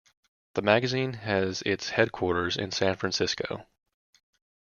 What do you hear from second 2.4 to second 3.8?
in San Francisco.